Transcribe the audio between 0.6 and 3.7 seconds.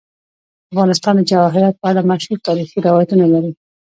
افغانستان د جواهرات په اړه مشهور تاریخی روایتونه لري.